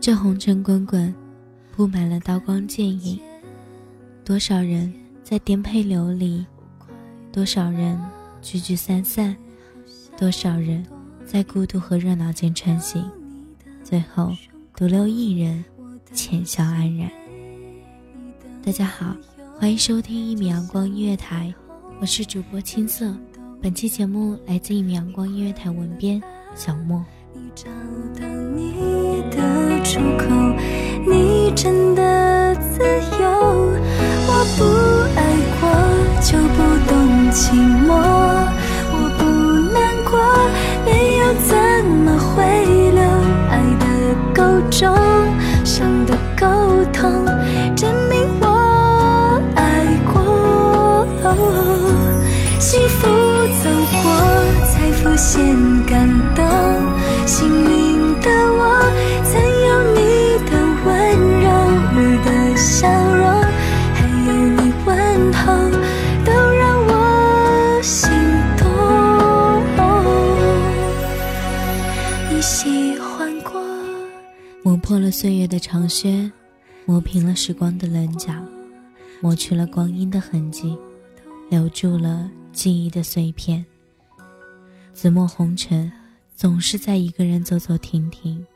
[0.00, 1.12] 这红尘滚滚，
[1.76, 3.18] 布满了刀光剑影。
[4.24, 4.92] 多少人
[5.24, 6.46] 在颠沛流离，
[7.32, 8.00] 多少人
[8.40, 9.36] 聚聚散散，
[10.16, 10.86] 多少人
[11.26, 13.10] 在孤独和热闹间穿行，
[13.82, 14.32] 最后
[14.76, 15.64] 独留一人，
[16.12, 17.10] 浅笑安然。
[18.64, 19.16] 大家好，
[19.58, 21.52] 欢迎收听一米阳光音乐台，
[22.00, 23.14] 我是主播青色。
[23.60, 26.22] 本期节目来自一米阳光音乐台文编
[26.54, 27.04] 小莫。
[29.88, 30.26] 出口，
[31.06, 32.84] 你真的自
[33.18, 33.24] 由。
[34.26, 34.60] 我不
[35.16, 35.20] 爱
[35.58, 35.62] 过，
[36.20, 36.92] 就不懂
[37.32, 37.40] 寂
[37.86, 37.88] 寞。
[38.92, 39.24] 我不
[39.72, 40.12] 难过，
[40.84, 41.56] 泪又怎
[42.04, 42.36] 么会
[42.90, 43.00] 留？
[43.48, 43.84] 爱的
[44.34, 44.38] 够
[44.70, 44.84] 重，
[74.68, 76.30] 磨破了岁月的长靴，
[76.84, 78.34] 磨平了时光的棱角，
[79.22, 80.76] 磨去了光阴的痕迹，
[81.48, 83.64] 留住了记忆的碎片。
[84.92, 85.90] 紫陌红尘，
[86.36, 88.46] 总是在一个人走走停停，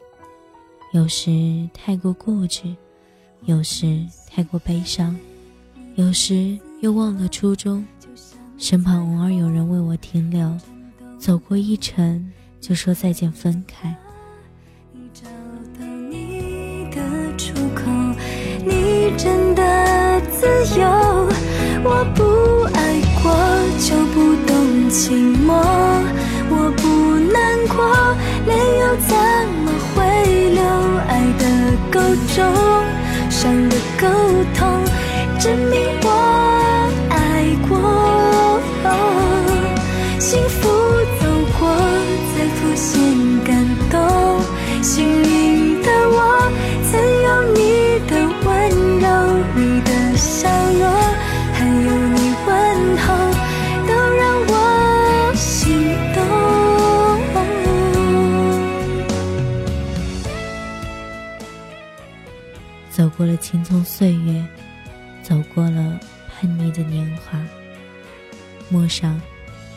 [0.92, 2.76] 有时太过固执，
[3.46, 5.18] 有时太过悲伤，
[5.94, 7.82] 有时又忘了初衷。
[8.58, 10.54] 身旁偶尔有人为我停留，
[11.18, 12.30] 走过一程，
[12.60, 13.96] 就说再见，分开。
[23.92, 24.16] 就不
[24.46, 24.56] 懂
[24.88, 25.12] 寂
[25.46, 25.52] 寞，
[26.48, 26.82] 我不
[27.30, 27.36] 难
[27.68, 27.76] 过，
[28.46, 29.12] 泪又怎
[29.62, 30.00] 么会
[30.48, 30.60] 流？
[31.08, 31.44] 爱的
[31.92, 32.00] 够
[32.34, 32.40] 重，
[33.28, 34.02] 伤的够
[34.56, 34.60] 痛，
[35.38, 36.08] 证明我
[37.10, 37.14] 爱
[37.68, 37.70] 过。
[40.18, 40.60] 幸福
[41.20, 41.22] 走
[41.60, 41.68] 过，
[42.32, 42.90] 才浮现
[43.44, 43.50] 感
[43.90, 44.00] 动，
[44.80, 45.31] 幸运
[63.22, 64.44] 过了青葱岁月，
[65.22, 65.96] 走过了
[66.28, 67.38] 叛逆的年华。
[68.68, 69.20] 陌上，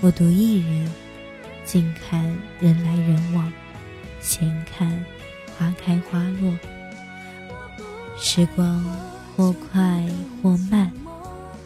[0.02, 0.92] 我独一人，
[1.64, 2.24] 静看
[2.60, 3.54] 人来人往，
[4.20, 4.90] 闲看
[5.56, 6.58] 花开花落。
[8.18, 8.84] 时光
[9.38, 10.04] 或快
[10.42, 10.92] 或慢，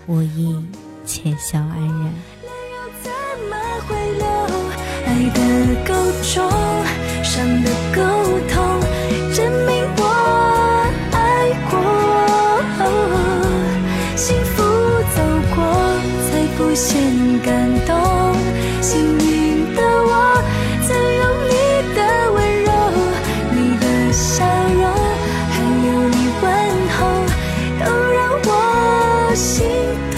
[0.06, 0.62] 我亦
[1.06, 2.13] 浅笑安然。
[5.06, 5.39] 爱的
[5.88, 5.94] 够
[6.24, 6.51] 重，
[7.24, 8.01] 伤的够
[8.50, 8.78] 痛，
[16.79, 16.95] 才浮现
[17.41, 17.51] 感
[17.85, 17.93] 动。
[18.81, 20.41] 幸运的我，
[20.87, 21.51] 曾有你
[21.93, 21.99] 的
[22.31, 22.71] 温柔，
[23.51, 23.83] 你的
[24.13, 24.81] 笑容。
[25.49, 25.53] 还
[25.85, 26.47] 有你问
[26.95, 26.97] 候，
[27.83, 28.49] 都让我
[29.35, 29.45] 心
[30.15, 30.17] 动。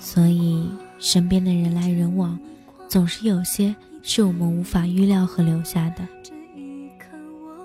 [0.00, 0.70] 所以，
[1.00, 2.38] 身边的人来人往，
[2.88, 6.06] 总是有些是我们无法预料和留下的。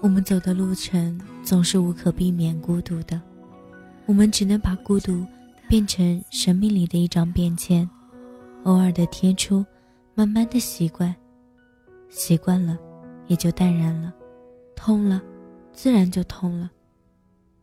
[0.06, 3.19] 我们走的路程总是无可避免孤独的，
[4.06, 5.25] 我们只能把孤独
[5.68, 7.90] 变成生命里的一张便签，
[8.66, 9.66] 偶尔的贴出，
[10.13, 11.13] 慢慢的习惯，
[12.10, 12.78] 习惯了。
[13.25, 14.12] 也就淡然了；
[14.75, 15.19] 痛了，
[15.74, 16.69] 自然就痛了；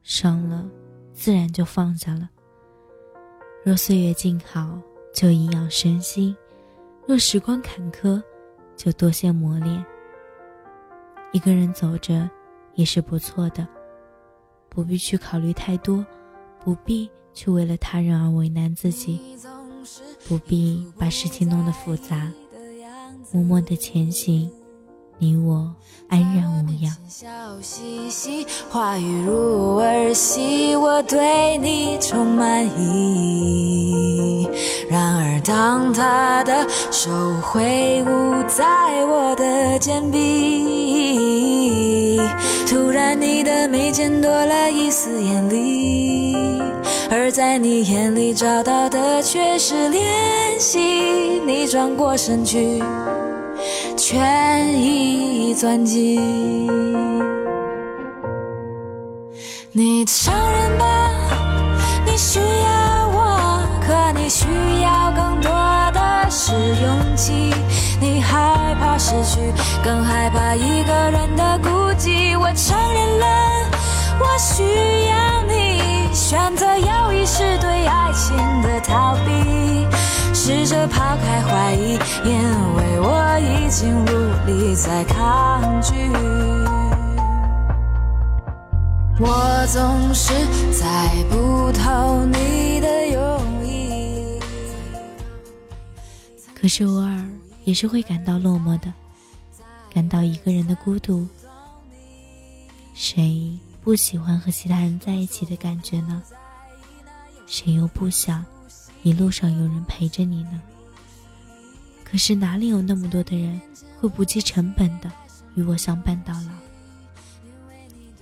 [0.03, 0.69] 伤了，
[1.13, 2.29] 自然就放下了。
[3.65, 4.77] 若岁月静好，
[5.15, 6.35] 就颐养身心；
[7.07, 8.21] 若时光坎坷，
[8.75, 9.87] 就多些磨练。
[11.33, 12.29] 一个人走着，
[12.75, 13.67] 也是不错的，
[14.69, 16.05] 不必去考虑太多，
[16.63, 19.19] 不必去为了他人而为难自己，
[20.29, 22.31] 不必把事情弄得复杂，
[23.33, 24.51] 默默的前行，
[25.17, 25.75] 你我
[26.09, 26.95] 安然无恙。
[28.71, 34.47] 话语如儿戏，我对你充满意。
[34.91, 40.82] 然而，当他的手挥舞在我的肩臂，
[42.73, 46.35] 突然你的眉间多了一丝艳丽，
[47.11, 50.01] 而在你眼里找到的却是怜
[50.59, 50.79] 惜。
[51.45, 52.83] 你转过身去，
[53.95, 56.19] 权宜钻进
[59.71, 61.11] 你承认吧，
[62.07, 64.47] 你需要我，可你需
[64.81, 65.51] 要更多
[65.93, 67.53] 的是勇气。
[68.01, 68.62] 你好
[68.93, 69.41] 怕失去，
[69.83, 72.39] 更害怕一个人的孤寂。
[72.39, 73.27] 我承认了，
[74.21, 74.63] 我需
[75.09, 79.87] 要你，选择有意识对爱情的逃避，
[80.35, 82.39] 试着抛开怀疑，因
[82.77, 84.09] 为我已经无
[84.45, 85.95] 力再抗拒。
[89.19, 90.35] 我总是
[90.71, 94.39] 猜不透你的用意。
[96.61, 97.09] 可是偶尔
[97.65, 98.93] 也是会感到落寞的，
[99.93, 101.27] 感到一个人的孤独。
[102.95, 106.23] 谁不喜欢和其他人在一起的感觉呢？
[107.47, 108.45] 谁又不想
[109.03, 110.61] 一路上有人陪着你呢？
[112.05, 113.61] 可是哪里有那么多的人
[113.99, 115.11] 会不计成本的
[115.55, 116.51] 与我相伴到老？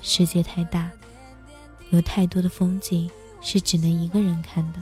[0.02, 0.90] 世界太大，
[1.90, 3.10] 有太多的风景
[3.40, 4.80] 是只能一个人看的，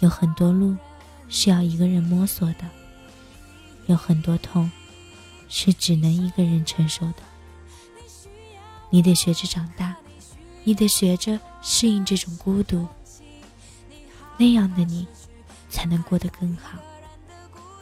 [0.00, 0.76] 有很多路
[1.28, 2.64] 是要一个人摸索的，
[3.88, 4.70] 有很多痛
[5.48, 7.22] 是只能一个人承受的。
[8.90, 9.96] 你得学着长大，
[10.64, 12.86] 你得学着适应这种孤独，
[14.36, 15.06] 那样的你
[15.68, 16.78] 才能过得更好，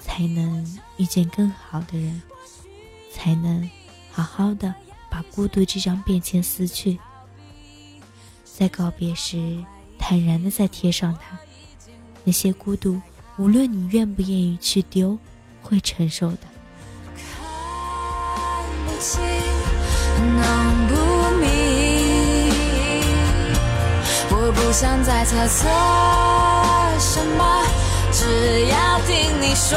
[0.00, 2.22] 才能遇见更好的人，
[3.12, 3.70] 才能
[4.10, 4.74] 好好的。
[5.08, 6.98] 把孤独这张便签撕去，
[8.44, 9.64] 在告别时
[9.98, 11.38] 坦然的再贴上它。
[12.22, 13.00] 那些孤独，
[13.38, 15.16] 无论你愿不愿意去丢，
[15.66, 16.38] 会承受的。
[17.16, 17.26] 看
[18.86, 19.20] 不清，
[20.20, 20.40] 弄
[20.86, 20.94] 不
[21.40, 21.44] 明，
[24.30, 25.68] 我不想再猜测
[27.00, 27.64] 什么，
[28.12, 29.76] 只要听你说，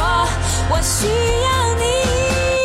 [0.69, 2.58] 我需要你。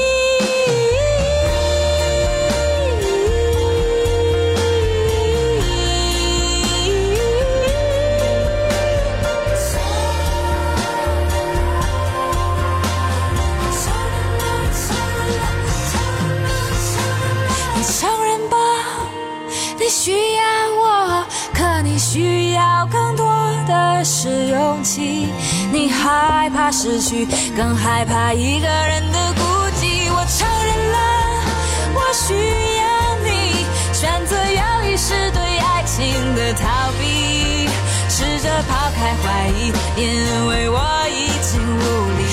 [17.86, 18.56] 承认吧，
[19.78, 20.42] 你需要
[20.80, 23.26] 我，可你需要更多
[23.68, 25.28] 的是勇气，
[25.72, 29.42] 你害怕失去，更害怕一个人的孤
[29.80, 30.10] 寂。
[30.10, 30.98] 我承认了，
[31.94, 32.34] 我需
[32.78, 32.84] 要
[33.22, 37.68] 你，选择有意识对爱情的逃避，
[38.08, 40.80] 试着抛开怀疑，因为我
[41.10, 41.80] 已经无
[42.18, 42.23] 力。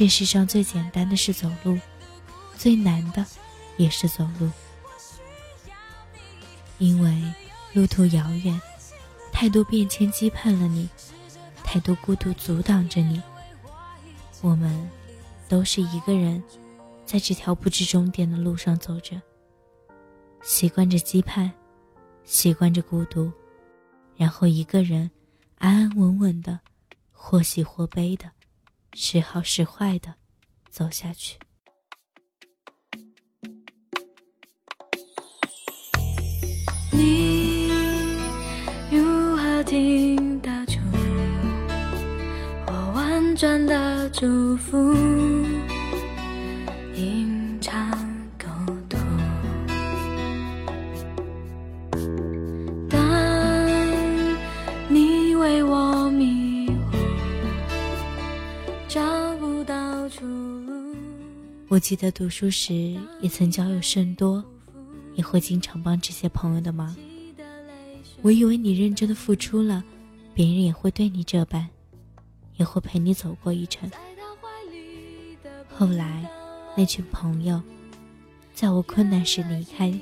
[0.00, 1.78] 这世上最简单的是走路。
[2.56, 3.22] 最难的，
[3.76, 4.50] 也是走路，
[6.78, 7.22] 因为
[7.74, 8.58] 路途遥远，
[9.30, 10.88] 太多变迁羁绊了你，
[11.62, 13.22] 太多孤独阻挡着你。
[14.40, 14.88] 我们
[15.50, 16.42] 都是一个人，
[17.04, 19.20] 在这条不知终点的路上走着，
[20.42, 21.50] 习惯着羁绊，
[22.24, 23.30] 习惯着孤独，
[24.16, 25.10] 然后一个人
[25.58, 26.58] 安安稳稳的，
[27.12, 28.30] 或喜或悲的，
[28.92, 30.14] 时好时坏的
[30.70, 31.38] 走下去。
[36.90, 37.68] 你
[38.90, 40.78] 如何听得出
[42.66, 44.76] 我婉转的祝福，
[61.80, 64.44] 记得读书时也曾交友甚多，
[65.14, 66.94] 也会经常帮这些朋友的忙。
[68.22, 69.82] 我以为你认真的付出了，
[70.34, 71.66] 别人也会对你这般，
[72.58, 73.90] 也会陪你走过一程。
[75.74, 76.30] 后来，
[76.76, 77.60] 那群朋友，
[78.52, 79.98] 在我困难时离开，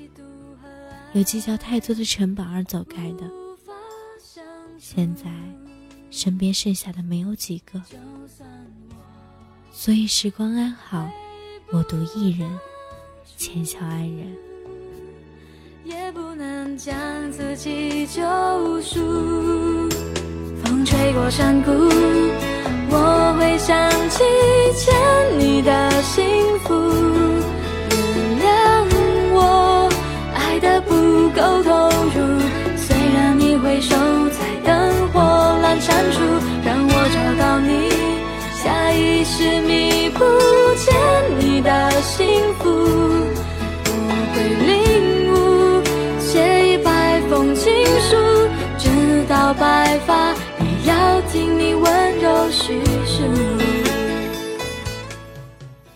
[1.12, 3.30] 有计较太多的成本而走开的。
[4.78, 5.30] 现在，
[6.10, 7.80] 身边剩下的没有几个，
[9.70, 11.08] 所以时光安好，
[11.70, 12.48] 我独一人，
[13.36, 14.26] 浅笑安然。
[15.84, 16.96] 也不能将
[17.30, 18.22] 自己救
[18.80, 18.98] 赎。
[20.64, 21.70] 风吹过山谷，
[22.90, 24.24] 我会想起
[24.74, 26.24] 欠你的幸
[26.60, 26.74] 福。
[27.90, 28.86] 原谅
[29.34, 29.90] 我
[30.34, 30.94] 爱的不
[31.36, 32.40] 够投入，
[32.78, 33.94] 虽然你回首
[34.30, 35.20] 在灯火
[35.62, 36.18] 阑珊处，
[36.64, 37.90] 让我找到你，
[38.56, 40.24] 下意识弥补
[41.68, 42.64] 的幸福。
[43.90, 43.92] 我
[44.32, 44.72] 会领
[45.28, 45.36] 悟，
[46.18, 47.70] 写一百封情
[48.00, 48.16] 书，
[48.78, 53.22] 直到白发也要听你温柔叙述。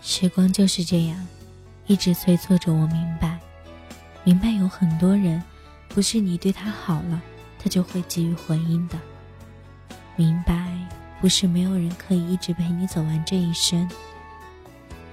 [0.03, 1.17] 时光就是这样，
[1.87, 3.39] 一直催促着我明白，
[4.23, 5.41] 明白有很多人，
[5.89, 7.19] 不是你对他好了，
[7.57, 8.99] 他就会给予回应的。
[10.15, 10.67] 明白，
[11.19, 13.89] 不是没有人可以一直陪你走完这一生，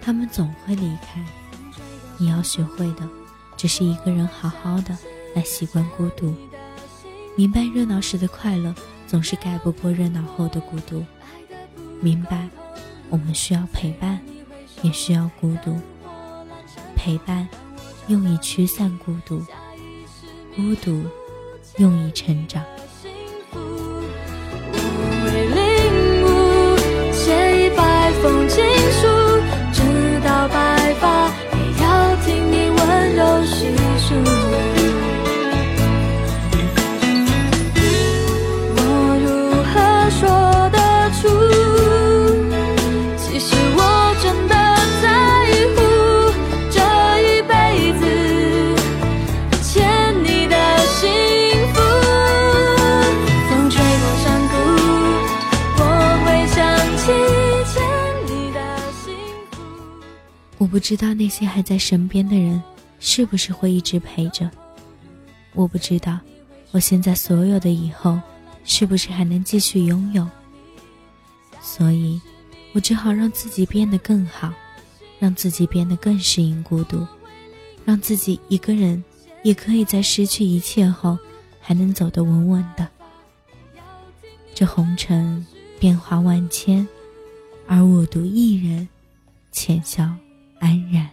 [0.00, 1.25] 他们总会离开。
[2.19, 3.09] 你要学会的，
[3.57, 4.97] 只是一个人好好的
[5.35, 6.35] 来习惯孤独。
[7.37, 8.75] 明白热闹时的快乐，
[9.07, 11.04] 总是盖不过热闹后的孤独。
[12.00, 12.49] 明白，
[13.09, 14.21] 我们需要陪伴，
[14.83, 15.78] 也需要孤独。
[16.97, 17.49] 陪伴，
[18.09, 19.40] 用以驱散孤独；
[20.54, 21.04] 孤独，
[21.78, 22.62] 用以成长。
[60.71, 62.62] 我不知道那些还在身边的人，
[63.00, 64.49] 是不是会一直陪着。
[65.53, 66.21] 我不知道，
[66.71, 68.21] 我现在所有的以后，
[68.62, 70.25] 是不是还能继续拥有。
[71.61, 72.21] 所以，
[72.73, 74.55] 我只好让自己变得更好，
[75.19, 77.05] 让自己变得更适应孤独，
[77.85, 79.03] 让自己一个人
[79.43, 81.19] 也可以在失去一切后，
[81.61, 82.87] 还能走得稳稳的。
[84.55, 85.45] 这红尘
[85.81, 86.87] 变化万千，
[87.67, 88.89] 而我独一人，
[89.50, 90.09] 浅笑
[90.61, 91.09] 安然。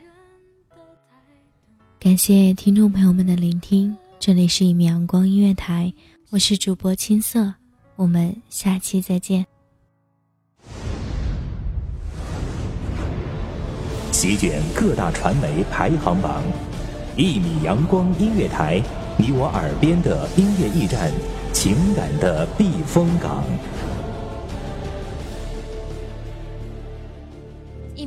[1.99, 5.91] 感谢听众朋友们的聆听，这里是一米阳光音乐台，
[6.29, 7.53] 我是主播青色，
[7.95, 9.45] 我们下期再见。
[14.11, 16.43] 席卷各大传媒排行榜，
[17.15, 18.81] 一米阳光音乐台，
[19.17, 21.11] 你我耳边的音乐驿站，
[21.53, 23.43] 情感的避风港。